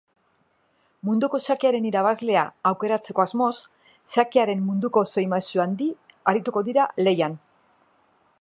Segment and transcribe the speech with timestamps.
[1.09, 3.53] Munduko xakearen irabazlea aukeratzeko asmoz
[4.15, 5.91] xakearen munduko sei maisu handi
[6.33, 7.39] arituko dira lehian.